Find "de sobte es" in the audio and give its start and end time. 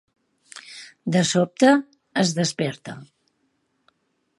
1.17-2.35